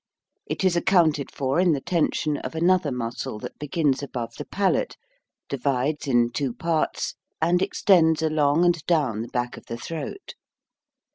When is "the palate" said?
4.35-4.97